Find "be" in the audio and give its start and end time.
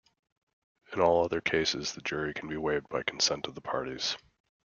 2.49-2.57